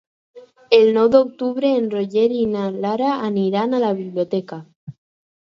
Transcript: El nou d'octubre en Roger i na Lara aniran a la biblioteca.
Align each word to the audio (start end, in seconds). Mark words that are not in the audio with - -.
El 0.77 0.87
nou 0.95 1.09
d'octubre 1.15 1.71
en 1.81 1.85
Roger 1.91 2.23
i 2.39 2.47
na 2.55 2.65
Lara 2.87 3.13
aniran 3.29 3.75
a 3.75 3.83
la 3.87 3.93
biblioteca. 4.01 4.61